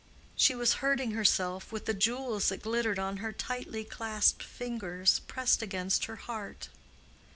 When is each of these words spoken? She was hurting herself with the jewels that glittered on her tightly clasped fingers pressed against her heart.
She 0.35 0.55
was 0.55 0.73
hurting 0.81 1.11
herself 1.11 1.71
with 1.71 1.85
the 1.85 1.93
jewels 1.93 2.49
that 2.49 2.63
glittered 2.63 2.97
on 2.97 3.17
her 3.17 3.31
tightly 3.31 3.83
clasped 3.83 4.41
fingers 4.41 5.19
pressed 5.27 5.61
against 5.61 6.05
her 6.05 6.15
heart. 6.15 6.69